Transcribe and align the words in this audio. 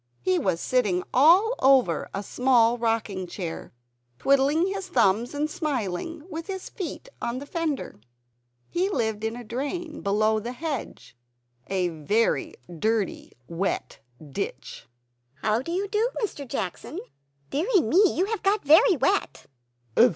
He 0.23 0.39
was 0.39 0.59
sitting 0.59 1.03
all 1.13 1.53
over 1.59 2.09
a 2.11 2.23
small 2.23 2.79
rocking 2.79 3.27
chair, 3.27 3.71
twiddling 4.17 4.65
his 4.65 4.87
thumbs 4.87 5.35
and 5.35 5.47
smiling, 5.47 6.23
with 6.27 6.47
his 6.47 6.71
feet 6.71 7.07
on 7.21 7.37
the 7.37 7.45
fender. 7.45 8.01
He 8.67 8.89
lived 8.89 9.23
in 9.23 9.35
a 9.35 9.43
drain 9.43 10.01
below 10.01 10.39
the 10.39 10.53
hedge, 10.53 11.15
in 11.67 11.75
a 11.75 11.89
very 12.03 12.55
dirty 12.79 13.33
wet 13.47 13.99
ditch. 14.31 14.87
"How 15.43 15.61
do 15.61 15.71
you 15.71 15.87
do, 15.87 16.09
Mr. 16.23 16.47
Jackson? 16.47 16.97
Deary 17.51 17.81
me, 17.81 18.01
you 18.17 18.25
have 18.25 18.41
got 18.41 18.65
very 18.65 18.97
wet!" 18.97 19.45